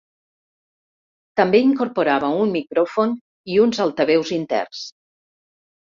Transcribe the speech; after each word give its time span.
També 1.41 1.61
incorporava 1.67 2.33
un 2.47 2.55
micròfon 2.57 3.15
i 3.57 3.63
uns 3.69 3.87
altaveus 3.89 4.37
interns. 4.43 4.85